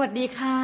[0.00, 0.56] วัสดีค่ะ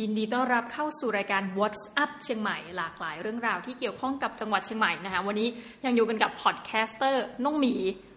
[0.00, 5.48] ยินดีต้อนรับเข้าสู่รายการ What's Up เชียงใหม่หลากหลายเรื่องราวที่เกี่ยวข้องกับจังหวัดเชียงใหม่นะคะวันนี้
[5.84, 7.74] ยังอยู่กันกับ podcaster น้องหมี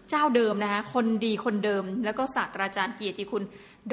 [0.09, 3.43] เจ้าเดิมนะคะคนดีคนเดิม แล้วก็ศาสตราจารย์เกียรติคุณ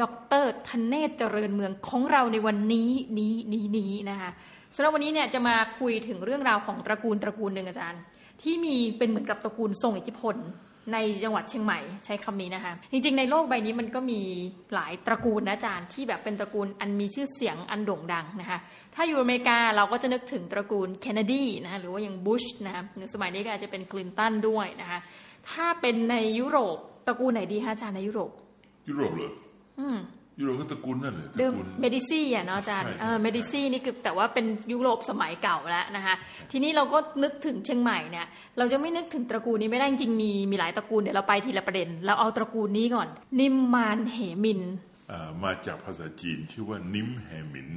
[0.01, 0.03] ด
[0.43, 4.31] รธเนศเจริญเมืองของเราในวันนี้นี้นี้นี้นะคะ
[4.75, 8.03] สำหรับวันนี้เนี่ยจะมาคุยถึงเรื่องราวของตระกูลตระกูลหนึ่งอาจารย์
[8.43, 10.37] ที่มีเป็นเหมือนกับตระกูลทรงอิทธิพล
[10.93, 14.21] ในจังหวัดเชียงใหม่ใช้คำนี้นะคะ จริงๆ ในโลกใบนี้มันก็มี
[14.75, 18.59] หลายตระกูลนะอาจารย์ที่แบบเป็นตระกูลอันมีชื่อเสียงอันโด่งดังนะคะ
[18.95, 24.99] ถ้าอยู่อเมริกาเราก็จะนึกถึงตระกูลเคนเนดีนะคะหรือว่าอย่างบุชนะคะในสมัยนี้ก็อาจจะเป็นคลินตันด้วยนะคะ
[25.51, 26.77] ถ้าเป็นในยุโรป
[27.07, 28.31] ตระกูลไหนดีคะอาจารย์ในยุโรป
[28.89, 29.33] ยุโรปเหรอ
[29.81, 29.99] อืม
[30.41, 36.15] ยุโรปก็ตระกูลนั่นเลยตระกูลเดิมเมดิซี่อะเนาะอาจารย์ใช่ใช่เออเมดิซี่นี่คือแต่ว่าเป็นยุโรปสมัยเก่าแล้วนะคะ
[36.51, 38.27] ทีนี้เราก็นึกถึงเชียงใหม่เนี่ย
[38.59, 43.09] เราจะไม่นึกถึงตระกูลนี้ไม่ได้จริงๆมีมีหลายตระกูลเดี๋ยวเราไปทีละประเด็น เราเอาตระกูลนี้ก่อน
[43.41, 44.61] นิมมานเหมิน
[45.11, 47.71] อ่ามาจากภาษาจีนชื่อว่านิมแฮมิน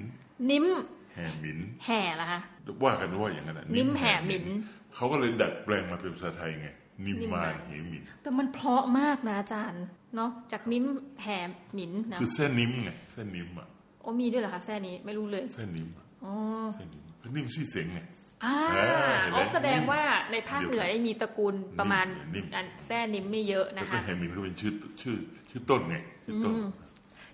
[0.49, 0.65] นิม
[1.13, 2.39] แฮมิน แห่ละคะ
[2.83, 4.45] ว่ากันว่าอย่างนั้นนะนิมแห่หมิน
[4.95, 6.67] เขาก็เลยดัดแปลงมาเป็นภาษาไทยไง
[7.05, 9.85] นิมนิมมามานนเหมินแต่มันเพราะมากนะอาจารย์
[10.15, 10.85] เนาะจากนิม
[11.21, 11.37] แห่
[11.73, 13.67] หมินนะคือเส้นนิมไงเส้นนิมอะ
[14.01, 16.33] โอ้มีด้วยเหรอคะแค่นี้ไม่รู้เลยเส้นนิมอะอ๋อ
[16.73, 17.99] เส้นนิมคือนิมซี่เสงไง
[18.43, 25.15] อ่าอ่าเห็นไหมอ๋อแสดงว่าในภาคเหนือได้มีตระกูลประมาณนิ่มอันแท่นิมไม่เยอะแต่นะก็คะแฮมินก็เป็นชื่อชื่อ
[25.49, 26.53] ชื่อต้นไงชื่อต้น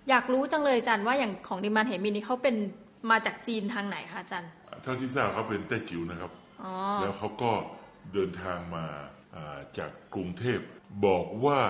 [0.08, 2.56] อยากรู้จังเลยอาจารย์ว่าอย่างของดิมานเหมินนี่เขาเป็น
[3.10, 4.50] มาจากจีนทางไหนคะอาจารย์
[4.82, 6.30] เท่าที่ทราบเขาเป็นแต้จิ๋วนะครับ
[6.62, 7.50] อ๋อแล้วเขาก็
[8.12, 9.04] เดินทางมาอ่า
[9.78, 10.60] จากกรุงเทพ
[11.06, 11.60] บอกว่า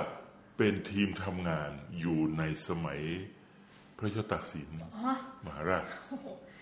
[0.56, 3.00] เป็นทีมทำงานอยู่ในสมัย
[3.98, 4.68] พระเจ้าตากสิน
[5.46, 5.86] มหาราช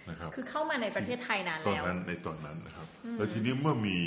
[0.09, 2.87] นะครับคือเข้ามาในประเทศไทยนานตอนแล้วนั้นในตอนนั้นนะครับ
[3.19, 3.99] แล้วทีนี้เมื่อมี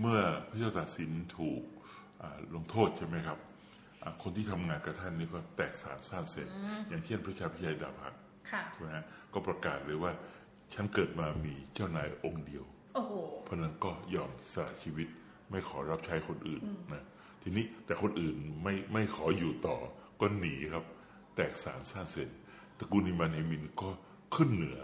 [0.00, 1.62] เมื่อพระเจ้าตากสินถูก
[2.22, 3.38] อ่าลงโทษใช่ไหมครับ
[4.02, 6.48] อ่าคนที่ทำงานกับท่านนี่ก็แตกสารสร้างเสร็จ
[6.88, 8.14] อย่างเช่นพระชาพิชัยดาบหัก
[8.50, 10.12] ค่ะใช่ไหมฮะก็ประกาศเลยว่า
[10.74, 12.64] ฉันเกิดมามีเจ้านายองค์เดียว
[12.94, 13.12] โอ้โห
[13.44, 15.08] เพราะฉะนั้นก็ยอมสละชีวิต
[15.50, 17.04] ไม่ขอรับใช้คนอื่นนะ
[17.42, 19.76] ทีนี้แต่คนอื่นไม่ไม่ขออยู่ต่อ
[20.20, 20.84] ก็หนีครับ
[21.34, 22.28] แตกสารสร้างเสร็จ
[22.78, 23.88] ตระกูลนิมานเฮมินก็
[24.34, 24.80] ขึ้นเหนือ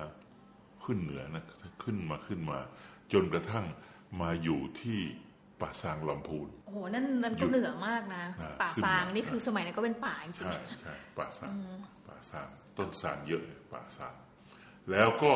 [0.84, 1.44] ขึ้นเหนือนะ
[1.82, 2.58] ขึ้นมาขึ้นมา
[3.12, 3.64] จนกระทั่ง
[4.20, 4.98] มาอยู่ที่
[5.60, 11.52] ป่าซางลำพูนโอ้โหนั่นนั่นหยุก็ดเหนือมากนะนะป่าขึ้นซางมานี่คือสมัยนั้นก็เป็นป่าจริงใช่ใช่ป่าซาง
[12.06, 14.14] ป่าซางต้นซางเยอะเลยป่าซาง
[14.90, 15.32] แล้วก็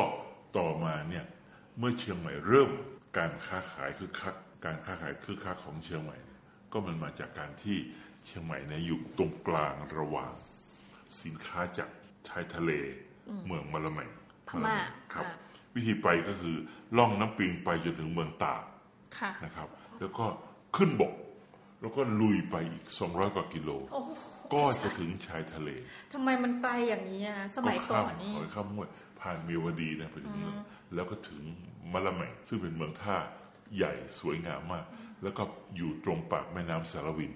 [0.57, 1.25] ต่อมาเนี่ย
[1.77, 2.69] เมื่อเชียงใหม่เริ่ม
[3.17, 4.35] การค้าขายคือคัก
[4.65, 7.77] การค้าขายคือคักของเชียงใหม่เนี่ยก็มันมาจากการที่
[8.25, 10.33] เชียงใหม่เนี่ยอยู่ตรงกลางระหว่าง
[11.23, 11.89] สินค้าจาก
[12.27, 12.71] ชายทะเล
[13.45, 14.09] เมืองมะละแมง
[14.47, 14.77] พม่า
[15.13, 15.35] ครับอ่า
[15.75, 16.55] วิธีไปก็คือ
[16.97, 18.63] ล่องน้ำปิงไปจนถึงเมืองตาก
[19.19, 19.67] ค่ะนะครับ
[19.99, 20.25] แล้วก็
[20.77, 21.13] ขึ้นบก
[21.81, 24.09] แล้วก็ลุยไปอีก 200 กว่ากิโลโอ้โห
[24.53, 25.69] ก็จะถึงชายทะเล
[26.13, 28.89] ทำไมมันไกลอย่างนี้อะสมัยก่อนนี่หอยข้ามห้วย
[29.19, 30.55] ผ่านเมียวดีนะไปถึงเมือง
[30.95, 31.41] แล้วก็ถึง
[31.93, 33.17] มะละแมงซึ่งเป็นเมืองท่า
[33.75, 34.85] ใหญ่สวยงามมาก
[35.23, 35.43] แล้วก็
[35.75, 37.33] อยู่ตรงปากแม่น้ำสารวิน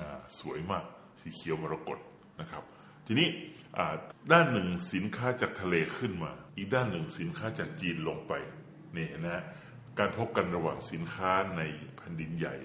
[0.00, 0.84] อ่าสวยมาก
[1.20, 1.98] สีเขียวมรกต
[2.40, 2.62] นะครับ
[3.06, 3.28] ทีนี้
[3.76, 3.94] อ่า
[4.32, 8.32] ด้านหนึ่งสินค้าจากทะเลขึ้นมา อีกด้านหนึ่งสินค้าจากจีนลงไป
[8.96, 9.42] นี่นะฮะ
[9.98, 11.62] การพบกันระหว่างสินค้าใน
[11.96, 12.56] แผ่นดินใหญ่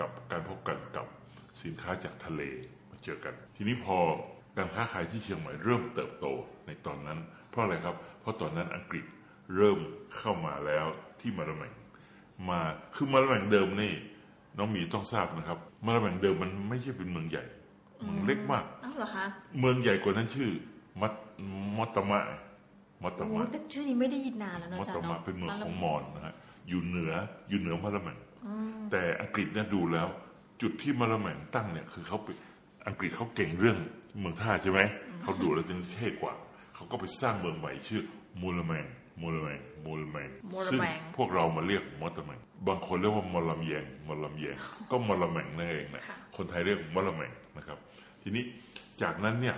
[0.00, 1.06] กับการพบกันกับ
[1.62, 2.42] สินค้าจากทะเล
[2.90, 3.98] มาเจอกัน ทีนี้พอ
[4.58, 6.26] การค้าขายที่เชียงใหม่เริ่มเติบโต
[6.66, 7.18] ในตอนนั้น
[7.50, 9.04] เพราะอะไรครับ เพราะตอนนั้นอังกฤษ
[9.56, 9.78] เริ่ม
[10.16, 10.86] เข้ามาแล้ว
[11.20, 11.72] ที่มาละแมง
[12.48, 12.60] มา
[12.94, 13.92] คือมาละแมงเดิมนี่
[14.58, 17.44] น้องหมีต้องทราบนะครับ มาละแมงเดิมมันไม่ใช่เป็นเมืองใหญ่
[18.02, 19.24] เมืองเล็กมากอ้าวเหรอคะ
[19.60, 20.50] เมืองใหญ่กว่านั้นชื่อ
[21.00, 21.12] มัต
[21.76, 22.20] มอตตมะ
[23.02, 26.34] มอตตโอ้โหมะแต่ชื่อนี้ไม่ได้ยินนานแล้วนะมัตอาจารตย์มะเนาะเป็นเมืองของมอญนะฮะ
[26.68, 27.12] อยู่เหนือ
[27.48, 28.18] อยู่เหนือมะละแมง
[28.90, 30.08] แต่อังกฤษเนี่ยดูแล้ว
[30.62, 32.28] จุดที่มะละแมงตั้งเนี่ยคือเขาไป
[32.86, 33.76] อังกฤษเขาเก่งเรื่อง
[34.20, 34.80] เมืองท่าใช่ไหม
[35.22, 36.34] เขาดูแล้วจะเท่กว่า
[36.74, 38.02] เขาก็ไปสร้างเมืองใหม่ชื่อ
[38.40, 38.86] มูลแมง
[39.20, 44.56] มูลแมงมูลแมงมูลซึ่งแมงพวกเรามาเรียกมอตตแมงบางคนเรียกว่ามอลำแยงมอลำแยง
[44.90, 47.78] ก็มอลแมงนั่นเองนะค่ะคนไทยเรียกมอลแมงนะครับ
[48.22, 48.44] ทีนี้
[49.02, 49.56] จากนั้นเนี่ย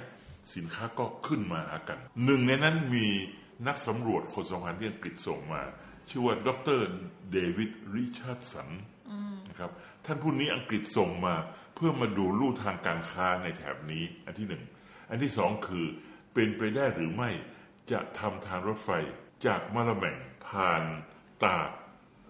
[0.55, 3.07] สินค้าก็ขึ้นมาหากัน หนึ่งในนั้นมี
[3.67, 5.63] นักสำรวจคนสำคัญที่อังกฤษส่งมา
[6.09, 6.81] ชื่อว่าดร
[7.33, 8.69] เดวิดริชาร์ดสัน
[9.49, 9.71] นะครับ
[10.05, 11.35] ท่านผู้นี้อังกฤษส่งมา
[11.75, 14.63] เพื่อมาดูลู่ทางการค้าในแถบนี้ อันที่หนึ่ง
[15.11, 15.87] อันที่สองคือ
[16.35, 17.31] เป็นไปได้หรือไม่
[17.91, 18.91] จะทำทางรถไฟ
[19.47, 20.83] จากมะละแม่งผ่าน
[21.45, 21.71] ตาก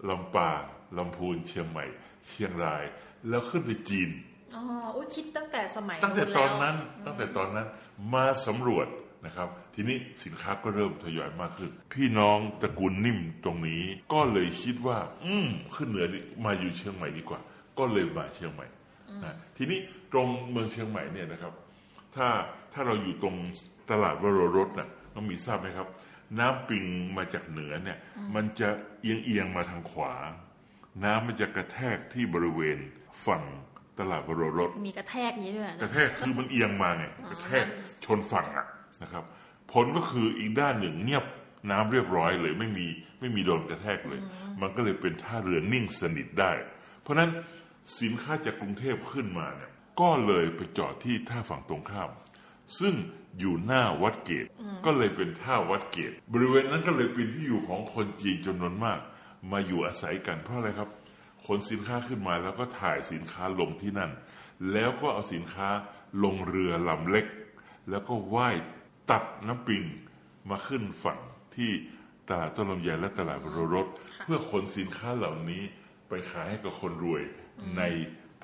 [0.09, 0.61] ลำปาง
[0.97, 1.85] ลำพูนเชียงใหม่
[2.27, 2.83] เชียงราย
[3.29, 4.09] แล้วขึ้นไปจีน
[4.55, 4.63] อ๋อ
[4.95, 6.75] อุ้ยคิดตั้งแต่สมัย ตั้งแต่แล้วตอนนั้น
[7.05, 7.67] ตั้งแต่ตอนนั้น
[8.13, 8.87] มาสำรวจ
[9.25, 13.83] นะครับ ทีนี้สินค้าก็เริ่มทยอยมากขึ้น พี่น้องตระกูลนิ่มตรงนี้
[14.13, 17.39] ก็เลยคิดว่า อืมขึ้นเหนือดิมาอยู่เชียงใหม่ดีกว่า
[17.77, 18.67] ก็เลยมาเชียงใหม่
[19.23, 19.79] นะทีนี้
[20.11, 21.53] ตรงเมืองเชียงใหม่เนี่ยนะครับ
[22.15, 22.27] ถ้า
[22.73, 23.35] ถ้าเราอยู่ตรง
[23.89, 25.87] ตลาดวโรรสน่ะน้องมีทราบไหมครับ
[26.39, 26.85] น้ำปิง
[27.17, 27.97] มาจากเหนือเนี่ย
[28.35, 28.69] มันจะ
[29.01, 30.13] เอียงเอียงๆมาทางขวา
[31.03, 32.77] น้ำมันจะกระแทกที่บริเวณ
[33.25, 33.43] ฝั่ง
[33.99, 37.65] ตลาดวโรรสมีกระแทกอย่างนี้ด้วยกนะระแทกคือมันเอียงมาไงกระแทก
[38.05, 38.67] ชนฝั่งอะ
[39.03, 39.23] นะครับ
[39.73, 41.25] ผลก็คืออีกด้านหนึ่งเงียบ
[41.71, 42.87] น้ำเรียบร้อยเลยไม่มี
[43.19, 44.21] ไม่มีโดนกระแทกเลย
[44.61, 46.51] มันก็เลยเป็นท่าเรือนิ่งสนิทได้
[47.01, 47.29] เพราะฉะนั้น
[47.99, 49.71] สินค้าจากกรุงเทพขึ้นมาเนี่ย
[50.01, 52.09] ก็เลยไปจอดที่ท่าฝั่งตรงข้าม
[52.79, 52.93] ซึ่ง
[53.39, 54.45] อยู่หน้าวัดเกต
[54.85, 58.99] ก็เลยเป็นท่าวัดเกต บริเวณนั้นก็เลยเป็นที่อยู่ของคนจีนจำนวนมาก
[59.51, 60.89] มาอยู่อาศัยกันเพราะอะไรครับ
[61.45, 64.11] ขนสินค้าขึ้นมาแล้วก็ถ่ายสินค้าลงที่นั่น
[64.71, 65.69] แล้วก็เอาสินค้า
[66.23, 67.25] ลงเรือลำเล็ก
[67.89, 68.55] แล้วก็ว่าย
[69.11, 69.83] ตัดน้ำปิง
[70.49, 71.19] มาขึ้นฝั่ง
[71.55, 71.71] ที่
[72.29, 73.87] ตลาดต้นลำไยและตลาดบรรถ
[74.23, 75.63] เพื่อขนสินค้าเหล่านี้
[76.09, 77.21] ไปขายให้กับคนรวย
[77.77, 77.83] ใน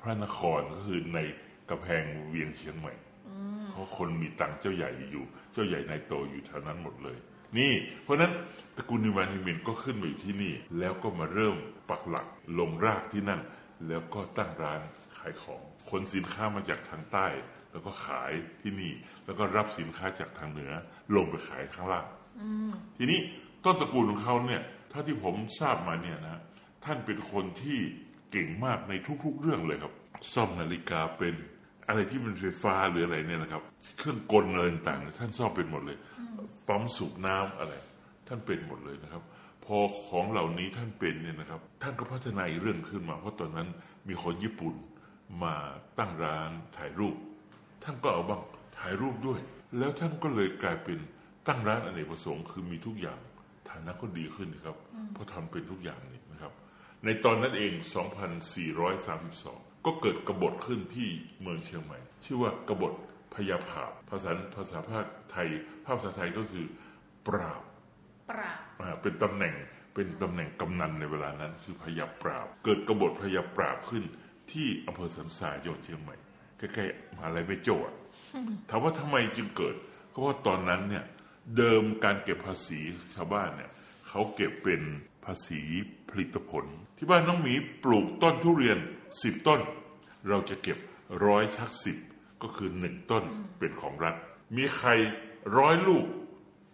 [0.00, 1.18] พระนครก็คือใน
[1.68, 2.92] กระแพงเวียงเชียงใหม่
[3.76, 7.18] เพราะคนมีตังค์เจ้าใหญ่อยู่ เจ้าใหญ่นายโตอยู่แถวนั้นหมดเลย
[7.58, 8.32] นี่ เพราะฉะนั้น
[8.76, 11.56] ตระกูลนิวานฮิมินก็ขึ้นมาอยู่ที่นี่ แล้วก็มาเริ่ม
[11.88, 12.26] ปักหลัก
[12.58, 13.40] ลงรากที่นั่น
[13.88, 14.80] แล้วก็ตั้งร้าน
[15.16, 17.26] ขายของขนสินค้ามาจากทางใต้
[17.72, 18.32] แล้วก็ขาย
[18.62, 18.92] ที่นี่
[19.24, 20.72] แล้วก็รับสินค้าจากทางเหนือ
[21.14, 22.06] ลงไปขายข้างล่าง
[22.98, 23.20] ทีนี้
[23.64, 26.40] ต้นตระกูลของเขาเนี่ยเท่าที่ผมทราบมาเนี่ยนะ
[26.84, 27.78] ท่านเป็นคนที่
[28.30, 28.92] เก่งมากใน
[29.24, 29.94] ทุกๆเรื่องเลยครับ
[30.32, 31.34] ซ่อมนาฬิกาเป็น
[31.88, 33.62] อะไรที่มันไฟฟ้าหรืออะไรเนี่ยนะครับ
[33.98, 35.98] เครื่องกลอะไรต่างๆท่านซ่อมเป็นหมดเลย
[36.68, 37.74] ปั๊มสูบน้ำอะไร
[38.28, 39.22] ท่านเป็นหมดเลยนะครับ
[39.64, 43.68] พอของเหล่านี้ท่านเป็นเนี่ยนะครับ ท่านก็พัฒนาเรื่องขึ้นมา เพราะตอนนั้น
[44.08, 44.74] มีคนญี่ปุ่น
[45.42, 45.54] มา
[45.98, 47.16] ตั้งร้านถ่ายรูป
[47.82, 48.42] ท่านก็เอาบ้าง
[48.78, 49.40] ถ่ายรูปด้วย
[49.78, 50.98] แล้วท่านก็เลยกลายเป็น
[51.48, 53.20] ตั้งร้านอเนกประสงค์คือมีทุกอย่าง
[53.70, 54.76] ฐานะก็ดีขึ้นนะครับ
[55.12, 56.52] เพราะทำเป็นทุกอย่างนี่นะครับ
[57.04, 57.72] ในตอนนั้นเอง
[58.52, 61.08] 2432 ก็เกิดกบฏขึ้นที่
[61.40, 62.92] เมืองเชียงใหม่ ชื่อว่ากบฏ
[63.34, 65.48] พยาผาบภาษาภาษาภาคไทย
[65.86, 66.66] ภาษาไทยก็คือ
[67.26, 67.62] ปราบ
[68.30, 69.54] ปราบอ่าเป็นตำแหน่ง
[69.94, 74.04] เป็นตำแหน่งกำนันในเวลานั้นคือพยาปราบ เกิดกบฏพยาปราบขึ้น
[74.52, 76.16] ที่อำเภอสันทรายจังหวัดเชียงใหม่
[76.58, 77.94] ใกล้ๆมหาลัยแม่โจ้อะ
[78.68, 79.74] ถามว่าทำไมจึงเกิด
[80.10, 81.04] เพราะว่าตอนนั้นเนี่ย
[81.56, 82.80] เดิมการเก็บภาษี
[83.14, 83.70] ชาวบ้านเนี่ย
[84.08, 84.82] เขาเก็บเป็น
[85.26, 85.60] ภาษี
[86.10, 86.64] ผลิตผล
[86.96, 88.78] ที่บ้านน้องหมีปลูกต้นทุเรียน
[89.22, 89.60] สิบต้น
[90.28, 90.78] เราจะเก็บ
[91.24, 91.96] ร้อยชักสิบ
[92.42, 93.24] ก็คือหนึ่งต้น
[93.58, 94.14] เป็นของรัฐ
[94.56, 94.88] มีใคร
[95.58, 96.04] ร้อยลูก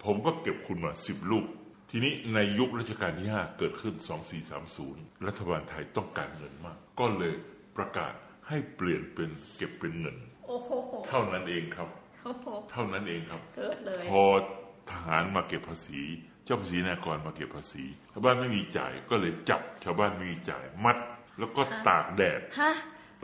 [0.04, 1.44] ผมก็เก็บคุณมาสิบลูก
[1.90, 3.94] ทีนี้ในยุครัชกาลที่ 5 เกิดขึ้น
[4.60, 7.34] 2430 รัฐบาลไทยต้องการเงินมาก ก็เลย
[7.76, 8.12] ประกาศ
[8.48, 10.16] ให้เปลี่ยนเป็นเก็บเป็นเงิน
[10.46, 10.70] โอ้โห
[11.08, 11.88] เท่านั้นเองครับ
[12.24, 14.22] โอ้โหเท่านั้นเองครับเกิดเลยพอ
[14.90, 16.00] ทหารมาเก็บภาษี
[16.44, 20.96] เจ้าภาษีนากรมาเก็บภาษีชาวบ้านไม่มีจ่ายก็เลยจับชาวบ้านไม่มีจ่ายมัด
[21.38, 22.72] แล้วก็ตากแดด ฮะ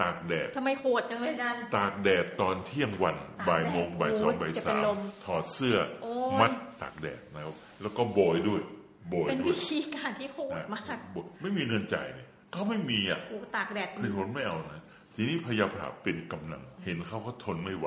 [0.00, 3.16] ตากแดด ทำไมโหดจังเลยอาจารย์ ตากแดดตอนเที่ยงวัน
[3.48, 4.82] บ่ายโมงบ่ายสองบ่ายสาม
[5.24, 8.60] ถอดเสื้อ โอ้ย มัดตากแดดนะครับแล้วก็โบยด้วย
[9.08, 14.80] โบยเป็นด้ววิยธีการที่โหดมากโบยไม่มีเงินจ่ายเนี่ยเขาไม่มีอะ โอ้ตากแดดผลิตผลไม่เอานะ
[15.14, 17.86] ทีนี้พยาผาเป็นกำนันเห็นเขาเขาทนไม่ไหว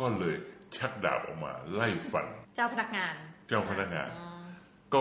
[0.00, 0.34] ก็เลย
[0.76, 2.26] ชักดาบออกมา ไล่ฟัน
[2.56, 3.14] เจ้าพนักงาน
[3.48, 4.10] เจ้าพนักงาน
[4.92, 5.00] ก็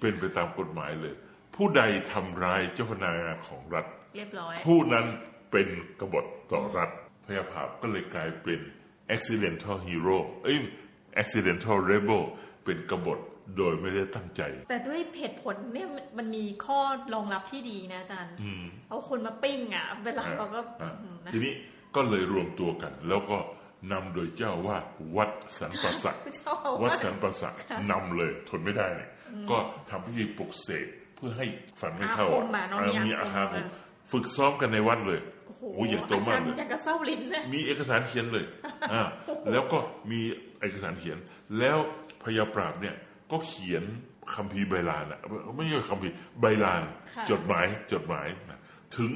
[0.00, 1.14] เป็นไปตามกฎหมายเลย
[1.56, 5.06] ผู้ใดทำร้ายเจ้าพนักงานของรัฐ เรียบร้อย ผู้นั้น
[5.52, 5.68] เป็น
[6.00, 6.90] กบฏต่อรัฐ
[7.26, 8.60] พยาภาพก็เลยกลายเป็น
[9.14, 10.58] accidental hero เอ้ย
[11.22, 12.22] accidental rebel
[12.64, 13.18] เป็นกบฏ
[13.56, 16.78] โดยไม่ได้ตั้งใจ แต่ด้วยเหตุผลเนี่ยมันมันมีข้อ
[17.14, 21.52] รองรับที่ดีนะอาจารย์อืมเอาคนมาปิ้งอะเวลาเราก็อะอืมนะทีนี้
[21.96, 23.36] ก็เลยรวมตัวกัน แล้วก็
[23.92, 24.84] นำโดยเจ้าวาด
[25.16, 27.54] วัดสันประสักเจ้าอาวัดวาสสันประสัก
[27.90, 29.10] นำเลยทนไม่ได้เนี่ย
[29.50, 29.56] ก็
[29.90, 31.46] ทำพิธีปลุกเสกเพื่อให้
[31.80, 33.64] ฝันไม่เข้าอาคมอะเนอะเออมีมีอาอาคคามคมอะ
[34.12, 38.44] ฝึกซ้อมกันในวัดเลยโอ้โหโอ้ยใหญ่โตอาจามารกย์เลยอยากกระเซ้าลิ้นนะมีเอกสารเขียนเลย
[38.92, 39.02] อ่า
[39.52, 39.78] แล้วก็
[40.10, 40.20] มี
[40.60, 41.18] เอกสารเขียน
[41.58, 41.78] แล้ว
[42.24, 42.94] พยาปราบเนี่ย
[43.30, 43.84] ก็เขียน
[44.34, 45.20] คัมภีร์ใบลานอะ
[45.56, 46.82] ไม่ใช่คัมภีร์ใบลาน
[47.14, 48.58] ค่ะจดหมายจดหมายนะ
[48.96, 49.10] ถึง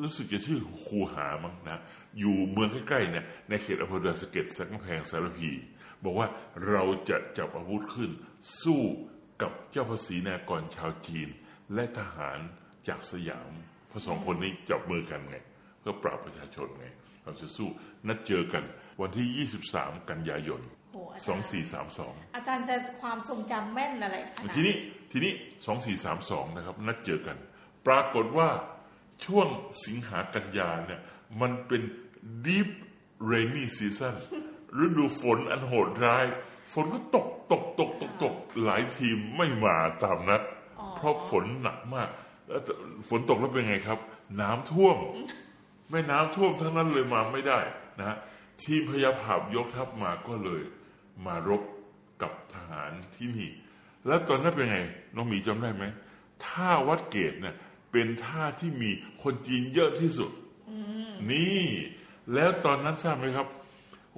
[0.00, 1.80] รู้สึกจะชื่อครูหามั้งนะ
[2.18, 5.50] อยู่เมืองใกล้ๆเนี่ยในเขตอำเภอดอยสะเก็ดสักกำแพงสารพี
[6.04, 6.28] บอกว่า
[6.68, 8.10] เราจะจับอาวุธขึ้น
[8.62, 8.82] สู้
[9.42, 11.28] กับเจ้าภาษีนากรชาวจีน
[11.74, 12.38] และทหาร
[12.88, 13.52] จากสยาม
[13.88, 15.36] เพราะสองคนนี้จับมือกันไง
[15.80, 16.86] เพื่อปราบประชาชนไง
[17.24, 17.68] เราจะสู้
[18.08, 18.64] นัดเจอกัน
[19.00, 20.60] วันที่ 23 กันยายน
[20.92, 21.46] โอ้อาจารย์
[21.90, 24.74] 2432 อาจารย์จะความทรงจำแม่นอะไรขนาดทีนี้
[25.12, 25.32] ทีนี้
[25.94, 27.36] 2432 นะครับ นัดเจอกัน
[27.86, 28.48] ปรากฏว่า
[29.24, 29.48] ช่วง
[29.84, 31.00] สิงหากันยาเนี่ย
[31.40, 31.82] มันเป็น
[32.46, 32.68] deep
[33.30, 34.14] rainy season
[34.84, 36.26] ฤดูฝนอันโหดร้าย
[36.72, 40.42] ฝนก็ตกตกตกตกตกหลายทีมไม่มาตามนัด
[40.96, 42.08] เพราะฝนหนักมาก
[42.48, 42.62] แล้ว
[43.08, 43.98] ฝนตกแล้วเป็นไงครับ
[44.40, 44.96] น้ำท่วม
[45.90, 47.58] แม่น้ำท่วมทั้งนั้นเลยมาไม่ได้
[47.98, 48.16] นะฮะ
[48.62, 50.62] ทีมพยาภาพยกทัพมาก็เลย
[51.26, 51.62] มารบ
[52.22, 53.50] กับทหารที่นี่
[54.06, 54.78] แล้วตอนนั้นเป็นไง
[55.14, 55.84] น้องหมีจำได้ไหม
[56.44, 57.54] ท่าวัดเกตเนี่ย
[57.92, 58.90] เป็นท่าที่มี
[59.22, 60.30] คนจีนเยอะที่สุด
[61.30, 61.62] นี่
[62.34, 63.48] แล้วตอนนั้นทราบไหมครับ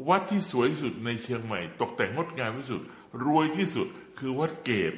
[0.08, 2.80] วัดที่สวยที่สุดในเชียงใหม่ ตกแต่งงดงามที่สุด
[3.24, 3.88] รวยที่สุด
[4.18, 4.92] คือวัดเกต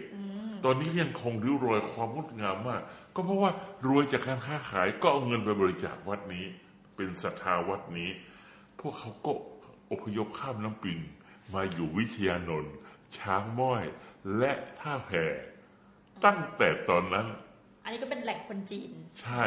[0.64, 2.82] ตอนนี้ยังคงริ้วรอยความงดงามมาก
[3.14, 3.50] ก็เพราะว่า
[3.88, 6.44] รวยจากการค้าขายก็เอาเงินไปบริจาควัดนี้
[6.96, 8.10] เป็นศรัทธาวัดนี้
[8.80, 9.32] พวกเขาก็
[9.90, 10.98] อพยพข้ามน้ำปิง
[11.54, 12.74] มาอยู่วิทยานนท์
[13.18, 13.84] ช้างม้อย
[14.38, 15.10] และท่าแพ
[16.24, 17.26] ตั้งแต่ตอนนั้น
[17.86, 18.90] อันนี้ก็เป็นแหล่งคนจีน
[19.22, 19.44] ใช่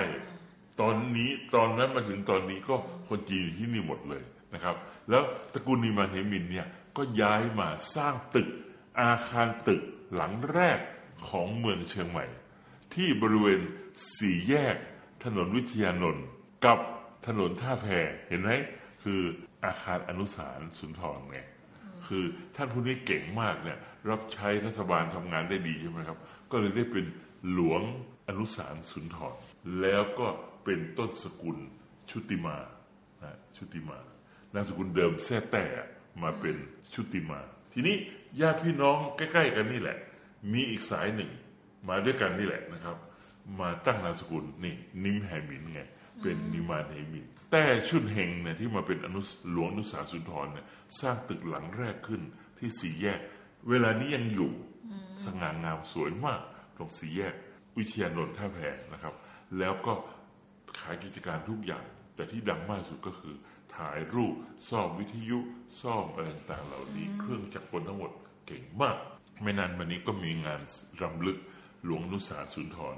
[0.81, 2.75] ตอนนี้ตอนนั้นมาถึงตอนนี้ก็
[3.09, 4.75] คนจีนอยู่ที่นี่หมดเลยนะครับ
[5.09, 6.67] แล้วตระกูลนิมานเฮมินเนี่ย
[6.97, 8.47] ก็ย้ายมาสร้างตึก
[9.01, 9.81] อาคารตึก
[10.15, 10.79] หลังแรก
[11.29, 12.25] ของเมืองเชียงใหม่
[12.93, 13.61] ที่บริเวณ
[14.17, 14.75] สี่แยก
[15.23, 16.25] ถนนวิทยานนท์
[16.65, 16.79] กับ
[17.27, 17.87] ถนนท่าแพ
[18.27, 18.51] เห็นไหม
[19.03, 19.21] คือ
[19.65, 21.39] อาคารอนุสารสุนทรไง
[22.07, 22.23] คือ
[22.55, 23.79] ท่านผู้นี้เก่งมากเนี่ย
[24.09, 26.17] รับใช้รัฐบาลทำงานได้ดีใช่ไหมครับ
[26.51, 27.05] ก็เลยได้เป็น
[27.53, 27.81] หลวง
[28.29, 29.35] อนุสารสุนทร
[29.81, 30.27] แล้วก็
[30.63, 31.57] เป็นต้นสกุล
[32.09, 32.57] ชุติมา
[33.23, 33.99] นะชุติมา
[34.53, 35.65] นามสกุลเดิมแท้แต่
[36.21, 36.55] มาเป็น
[36.93, 37.39] ชุติมา
[37.73, 37.95] ทีนี้
[38.39, 39.97] ญาติพี่น้องใกล้ ๆ กันนี่แหละ
[40.51, 41.31] มีอีกสายหนึ่ง
[41.89, 42.97] มาด้วยกันนี่แหละนะครับ
[43.59, 45.81] มาตั้งนามสกุลนี่นิมแฮมินไง
[46.21, 50.65] เป็นนิมานแฮมิน แต่ชุนเฮงเนี่ยที่มาเป็นอนุสหลวงอนุสาสุนทรเนี่ย
[50.99, 52.21] สร้างตึกหลังแรกขึ้น
[52.59, 53.19] ที่สี่แยก
[53.69, 54.51] เวลานี้ยังอยู่
[55.25, 56.41] สง่างามสวยมาก
[56.77, 57.33] ตรงสี่แยก
[57.79, 58.59] วิทยานนท์ท่าแพ
[58.93, 59.15] นะครับ
[59.59, 59.93] แล้วก็
[60.79, 63.35] ขายกิจการทุกอย่าง แต่ที่ดังมากสุดก็คือ
[63.77, 64.33] ถ่ายรูป
[64.69, 65.39] ซ่อมวิทยุ
[65.81, 68.11] ซ่อมอะไรต่างๆเหล่านี้ เครื่องจักรกลทั้งหมด
[68.47, 68.97] เก่งมาก
[69.41, 70.61] ไม่นานมานี้ก็มีงาน
[71.01, 71.37] รำลึก
[71.85, 72.95] หลวงนุสาสุนทร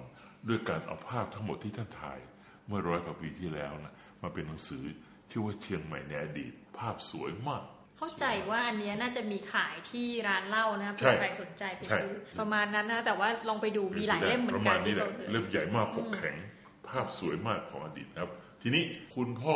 [0.47, 2.19] ด้วยการเอาภาพทั้งหมดที่ท่านถ่าย
[2.67, 4.83] เมื่อร้อยกว่าปีที่แล้วนะมาเป็นหนังสือ
[5.29, 7.63] ชื่อว่าเชียงใหม่ในอดีต ภาพสวยมาก
[8.01, 16.35] เข้าใจว่าอันเนี้ยน่าจะมีขายที่ร้านเหล้านะครับใช่เผื่อใครสนใจไปใช่ซื้อประมาณนั้นนะ แต่ว่าลองไปดูมีหลายเล่มเหมือปนระกัมานณนี้ที่แหเราละเล่มใหญ่มากปกแข็ง
[16.87, 18.31] ภาพสวยมากของอดีตนะครับ
[18.61, 18.83] ทีนี้
[19.15, 19.55] คุณพ่อ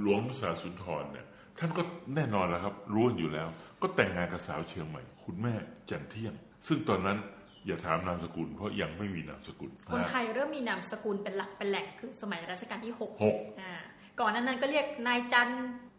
[0.00, 1.26] หลวงนุสาสุนทรเนี่ย
[1.58, 1.82] ท่านก็
[2.14, 3.48] แน่นอนแล้วครับรู้กันอยู่แล้ว
[3.82, 5.54] ก็แต่งงานกับสาวเชียงใหม่ คุณแม่
[5.90, 6.34] จันเที่ยง
[6.66, 7.18] ซึ่งตอนนั้น
[7.66, 13.72] อย่าถามนามสกุล เพราะยังไม่มีนามสกุล คนไทยเริ่มมีนามสกุลเป็นหลักเป็นแหล่งคือสมัยรัชกาลที่หกหกอ่า
[14.20, 15.48] ก่อนหนั้นนั้นก็เรียกนายจัน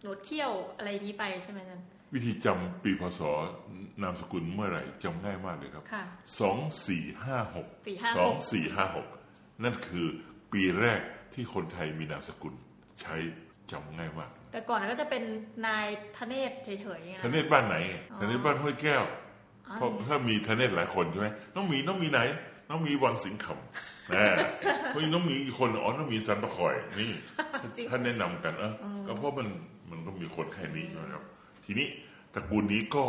[0.04, 1.82] หนวดเขี้ยวอะไรนี้ไปใช่ไหมนั่น
[2.14, 3.22] วิธีจำปีพศ
[4.02, 6.04] นามสกุลเมื่อไหร่จำง่ายมากเลยครับค่ะ
[6.40, 6.58] สอง
[6.88, 9.08] สี่ห้าหก456สองสี่ห้าหก
[9.64, 10.08] นั่นคือ
[10.52, 11.02] ปีแรก
[11.34, 12.54] ที่คนไทยมีนามสกุล
[13.02, 13.16] ใช้
[13.72, 15.24] จำง่ายมาก แต่ก่อนนั้นก็จะเป็น
[15.68, 19.04] นายธเนศเฉยๆไงธเนศบ้านไหนไงธเนศบ้านห้วยแก้ว
[19.76, 22.22] เพราะถ้ามีธเนศหลายคนใช่ไหมน้องหมีน้องหมีไหน
[22.70, 24.26] น้องหมีวังสิงห์คำนะ
[24.88, 27.12] เพราะน้องหมีอีกคนอ๋อน้องหมีสันปะคอยนี่
[27.78, 29.48] จริงท่านแนะนำกันเอออก็เพราะมัน
[29.96, 31.24] มันก็มีคนแค่นี้ใช่ไหมครับ
[31.66, 31.88] ทีนี้
[32.34, 33.04] ตระกูลนี้ก็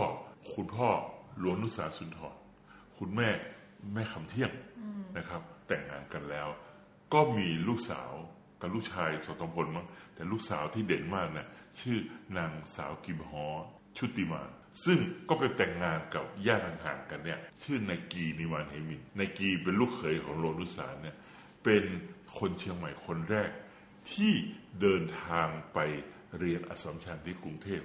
[0.54, 0.88] คุณพ่อ
[1.38, 2.34] หลวงนุสาสุนทร
[2.98, 3.28] คุณแม่
[3.94, 4.50] แม่คำเที่ยง
[5.18, 6.48] นะครับ แต่งงานกันแล้ว
[7.14, 8.12] ก็มีลูกสาว
[8.60, 11.46] กับลูกชายสองสามคนมั้งแต่ลูกสาวที่เด่นมากนะ
[11.80, 11.98] ชื่อ
[12.36, 13.46] นางสาวกิมฮอ
[13.96, 14.42] ชุติมา
[14.84, 14.98] ซึ่ง
[15.28, 21.16] ก็ไปแต่งงานกับญาติห่างๆกันเนี่ย ชื่อนายกีนิมานเฮมินนายกีเป็นลูกเขยของโลนุสาเนี่ย
[21.64, 21.84] เป็น
[22.38, 23.50] คนเชียงใหม่คนแรก
[24.12, 24.32] ที่
[24.80, 25.78] เดินทางไป
[26.38, 27.82] เรียนอัสสัมชัญที่กรุงเทพ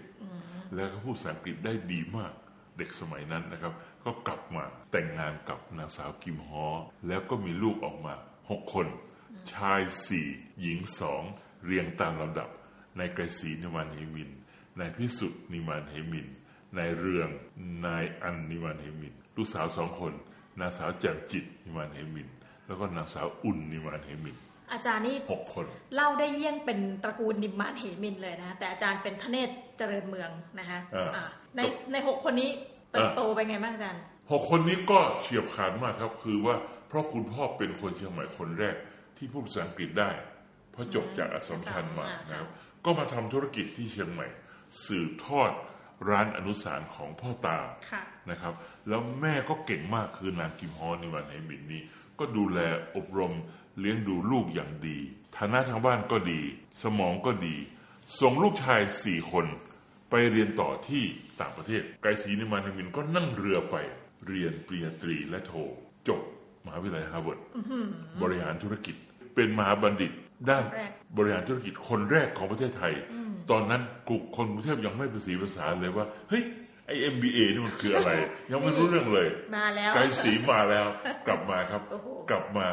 [0.75, 2.33] แล้วก็พูดภาษาอังกฤษได้ดีมาก
[2.77, 6.67] เด็กสมัยนั้นนะครับ ก็กลับมาแต่งงานกับนางสาวกิมฮอ
[7.07, 8.13] แล้วก็มีลูกออกมา
[8.49, 8.87] หกคน
[9.53, 10.27] ชายสี่
[10.61, 11.23] หญิงสอง
[11.65, 12.49] เรียงตามลำดับ
[12.97, 14.29] นายไกรศรีนิมานเฮมิน
[14.79, 16.27] นายพิสุทธิ์นิมานเฮมิน
[16.77, 17.29] นายเรือง
[17.85, 20.13] นายอันนิมานเฮมินลูกสาวสองคน
[20.59, 22.27] นางสาวแจ่มจิตนิมานเฮมิน
[22.65, 24.37] แล้วก็นางสาวอุ่นนิมานเฮมิน
[24.71, 31.23] อาจารย์นี่หกคน เล่าได้เยี่ยงเป็นตระกูลนิมมานเหมินเลยนะ แต่อาจารย์เป็นธเนศเจริญเมืองนะคะเอออ่า
[31.55, 31.61] ใน
[31.91, 32.49] ในหกคนนี้
[32.91, 36.55] เติบโตไปไงบ้างอาจารย์หกคนนี้ก็เฉียบขาดมากครับ คือว่า
[36.87, 38.75] เพราะคุณพ่อเป็นคนเชียงใหม่คนแรก
[39.17, 40.09] ที่พูดภาษาอังกฤษได้
[40.71, 42.49] เพราะจบจากอัสสัมชัญมาอ่านะครับ
[42.85, 44.27] ก็มาทำธุรกิจที่เชียงใหม่
[44.85, 45.51] สืบทอด
[46.09, 47.57] ร้านอนุสารณ์ของพ่อตา
[47.91, 48.53] ค่ะนะครับ
[48.87, 51.81] แล้วแม่ก็เก่งมากคือนางกิมฮอนิวันไหหมินนี้
[52.19, 52.59] ก็ดูแล
[52.95, 53.33] อบรม
[53.79, 54.97] เลี้ยงดูลูกอย่างดี
[55.37, 56.41] ฐานะทางบ้านก็ดี
[56.83, 57.55] สมองก็ดี
[58.19, 59.45] ส่งลูกชายสี่คน
[60.09, 61.03] ไปเรียนต่อที่
[61.41, 63.75] ต่างประเทศ ไกรศรีนิมมานเหมินท์ก็นั่งเรือไป
[64.27, 65.53] เรียนปริญญาตรีและโท
[66.07, 66.21] จบ
[66.65, 67.39] มหาวิทยาลัยฮาร์วาร์ด
[68.21, 68.95] บริหารธุรกิจ
[69.35, 70.11] เป็นมหาบัณฑิต
[70.49, 72.93] ด้านแรกบริหารธุรกิจคนแรกของประเทศไทย
[73.51, 76.43] ตอนนั้นกลุ่มคนกรุงเทพยังไม่ประสีประสาเลยว่า เฮ้ย
[76.89, 78.11] ไอ้ MBA นี่มันคืออะไร
[78.51, 79.27] ยังไม่รู้เรื่องเลย
[79.57, 80.85] มาแล้วไกรศรีมาแล้ว
[81.27, 82.65] กลับมาครับโอ้โหกลับมา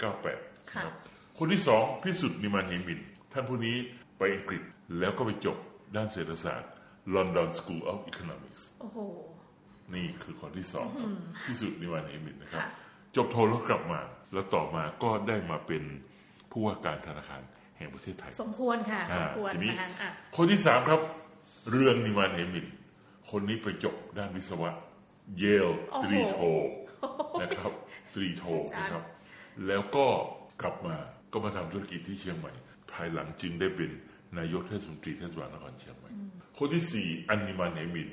[0.00, 0.92] 2498ค่ะครับ
[1.38, 3.00] คนที่สองพิสุทธิ์นิมานเฮมิน
[3.32, 3.76] ท่านผู้นี้
[4.18, 4.62] ไปอังกฤษ
[4.98, 5.56] แล้วก็ไปจบ
[5.96, 6.70] ด้านเศรษฐศาสตร์
[7.14, 8.98] London School of Economics โอ้โห
[9.94, 11.10] นี่คือคนที่สองครับ
[11.46, 12.68] ที่สุดนิวานเฮมินนะครับค่ะ
[13.16, 14.00] จบโทแล้วกลับมา
[14.32, 15.82] แล้วต่อมาก็ได้มาเป็น
[16.50, 17.42] ผู้ว่าการธนาคาร
[17.78, 21.00] แห่งประเทศไทย สมควรค่ะสอ่ามควรทีนี้นะคะอะคนที่สามครับ
[21.70, 22.66] เรืองนิมานเฮมิน
[23.32, 24.70] คนนี้ไปจบด้านวิศวะ
[25.38, 25.68] เยล
[26.04, 26.38] ตรีโท
[27.42, 27.72] นะครับ
[28.14, 28.44] ตรีโท
[28.78, 29.02] นะครับ
[29.66, 30.06] แล้วก็
[30.62, 30.96] กลับมา
[31.32, 32.52] ก็มาทำธุรกิจที่เชียงใหม่
[32.92, 33.90] ภายหลังจึงได้เป็น
[34.38, 36.10] นายกเทศมนตรีเทศบาลนครเชียงใหม่
[36.58, 38.08] คนที่สี่อันนิมมานเหมินท์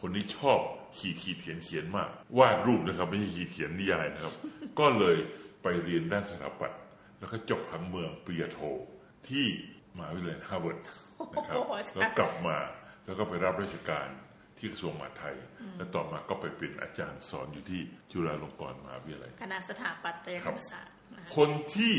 [0.00, 0.58] คนนี้ชอบ
[0.98, 4.34] ขีดขีดเขียนเขียนมากวาดรูปนะครับไม่ใช่ขีดเขียนนิยายนะครับ
[4.78, 5.16] ก็เลย
[5.62, 6.80] ไปเรียนด้านสถาปัตย์
[7.18, 8.58] แล้วก็จบผังเมืองปริญญาโท
[9.28, 9.46] ที่
[9.96, 10.78] มหาวิทยาลัยฮาร์วาร์ด
[11.34, 12.56] นะครับโอ้โหอาจารย์แล้วกลับมา
[13.04, 14.08] แล้วก็ไปรับราชการ
[14.58, 15.36] ที่กระทรวงมหาดไทย
[15.76, 17.80] และต่อมาก็ไปเป็นอาจารย์สอนอยู่ที่
[18.12, 21.94] จุฬาลงกรณ์มหาวิทยาลัย คณะสถาปัตยกรรมศาสตร์นะคะคนที่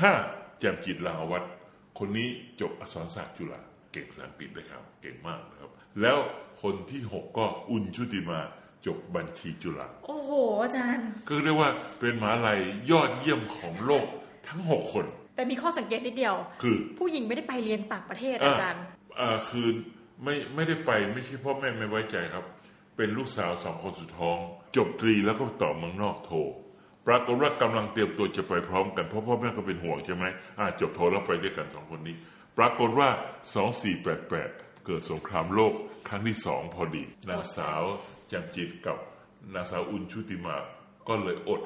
[0.00, 0.12] ห้า
[0.58, 1.52] แจ่มจิต เลาหวัฒน์
[1.98, 2.28] คนนี้
[2.60, 3.60] จบอักษรศาสตร์จุฬา
[3.92, 5.70] เก่งภาษาอังกฤษเลยครับ เก่งมากนะครับ
[6.00, 6.18] แล้ว
[6.62, 8.40] คนที่หกก็อุนชุติมา
[8.86, 10.30] จบบัญชีจุฬาโอ้โห
[10.62, 14.06] อาจารย์ ก็เรียกว่าเป็นมหาลัยยอดเยี่ยมของโลก
[14.48, 15.06] ทั้งหกคน
[15.36, 18.84] แต่มีข้อสังเกตนิดเดียว คือ ผู้หญิงไม่ได้ไปเรียนต่างประเทศอ่าอาจารย์
[19.20, 19.68] อ่าคือ
[20.24, 22.44] ไม่ไม่ได้ไปไม่ใช่พ่อแม่ไม่ไว้ใจครับ
[22.96, 24.38] เป็นลูกสาวสองคนสุดท้อง
[24.76, 26.32] จบตรีแล้วก็ต่อเมืองนอกโท
[27.06, 30.24] ปรากฏว่ากำลังเตรียมตัวจะไปพร้อมกันเพราะพ่อแม่ก็เป็นห่วงใช่ไหม
[30.58, 32.14] อ่าจบโทแล้วไปด้วยกันสองคนนี้
[32.58, 33.08] ปรากฏว่า
[33.96, 35.74] 2488เกิดสงครามโลก
[36.08, 37.82] ครั้งที่สองพอดีนางสาว
[38.32, 38.98] จำจิตกับ
[39.54, 40.56] นางสาวอุนชุติมา
[41.08, 41.60] ก็เลยอด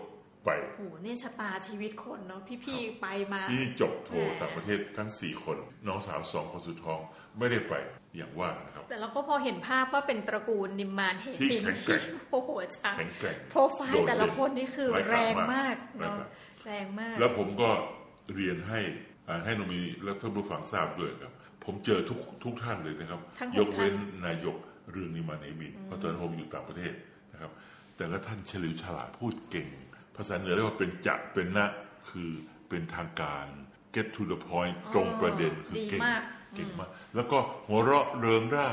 [0.47, 4.11] ไปโอ้โหนี่ชะตาชีวิตคนเนาะพี่ๆไปมาที่จบโท
[4.41, 7.01] ต่างประเทศทั้งสี่คน น้องสาวสองคนสุดท้อง
[7.39, 7.75] ไม่ได้ไป
[8.17, 16.29] อย่างว่านะครับ แต่เราก็พอเห็นภาพว่าเป็นตระกูลนิมมานเฮที่ปินแข็งแกร่งโอ้โหอาจารย์แข็งแกร่งโปรไฟล์แต่ละคนนี่คือไร้แรงกาจมากมากเนาะนะครับ
[16.67, 17.71] แรงมาก แล้วผมก็
[18.35, 18.81] เรียนให้
[19.29, 21.33] อ่าให้นมีและท่านผู้ฟังทราบด้วยครับ
[21.65, 23.95] ผมเจอทุกทุกท่านเลยนะครับทั้งหกยกเว้น
[24.27, 24.57] นายก
[24.93, 26.93] เรื่องนิมานเอมินเพราะตอนนั้นผมอยู่ต่างประเทศ
[27.33, 27.51] นะครับ
[27.97, 29.69] แต่ละท่านเฉลียวฉลาดพูดเก่ง
[30.17, 31.67] ภาษาเหนือเรียกว่าเป็นจะเป็นนะ
[32.09, 32.31] คือ
[32.69, 33.47] เป็นทางการ
[33.95, 36.23] get to the point ตรงประเด็นคือเก่งดีมาก
[36.57, 38.67] เก่งมาก แล้วก็หัวเราะเริงร่า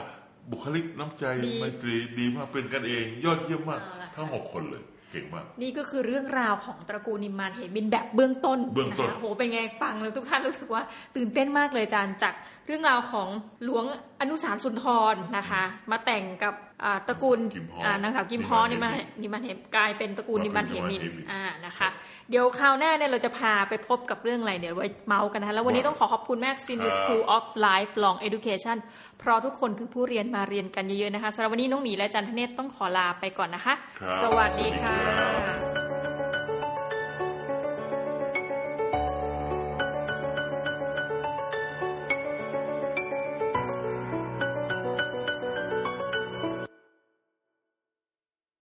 [0.51, 10.83] บุคลิกน้ำใจดีไมตรีดีมากเป็นกันเอง ยอดเยี่ยมมากเอาล่ะทั้งหกคนเลยเก่งมากนี่ก็คือเรื่องราวของตระกูลนิมมานเฮมินแบบเบื้องต้นเบื้องต้นะคะโหเป็นไงฟังแล้วทุกท่านรู้สึกว่า
[11.15, 12.33] ตื่นเต้นมากเลยอาจารย์จาก
[12.65, 13.29] เรื่องราวของ
[13.65, 13.85] หลวง
[14.23, 21.87] อนุสารสุนทรนะคะ มาแต่งกับอ่าตระกูลกิมฮออ่านางสาวกิมฮอนินิมามานนเฮมินนิมานเฮมกลายเป็นตระกูลนิมานเฮมินนิมานเฮมินอ่านะคะ
[22.29, 28.77] เดี๋ยวคราวหน้าเนี่ยเราจะพาไปพบกับเรื่องอะไรเดี๋ยวไว้เมาส์กันนะคะแล้ววันนี้ว้าวต้องขอขอบคุณแม่ Senior ครับ School of Lifelong Education
[29.19, 35.82] เพราะทุกคนคือผู้เรียนมาเรียนกันเยอะๆนะคะสำหรับวันนี้น้องหมีและอาจันทเนศต้องขอลาไปก่อนนะคะครับสวัสดีสวัสดีค่ครับะ